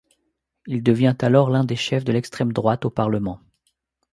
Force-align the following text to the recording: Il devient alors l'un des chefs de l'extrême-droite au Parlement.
Il 0.65 0.81
devient 0.81 1.15
alors 1.21 1.51
l'un 1.51 1.63
des 1.63 1.75
chefs 1.75 2.03
de 2.03 2.11
l'extrême-droite 2.11 2.85
au 2.85 2.89
Parlement. 2.89 3.39